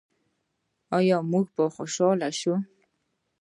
آیا 0.97 1.17
موږ 1.31 1.45
به 1.55 1.63
خوشحاله 1.75 2.29
شو؟ 2.39 2.53